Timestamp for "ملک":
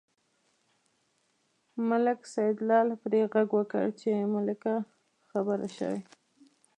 1.89-2.19